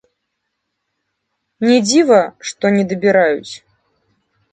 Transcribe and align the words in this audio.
Не 1.67 1.75
дзіва, 1.89 2.21
што 2.47 2.65
недабіраюць. 2.77 3.53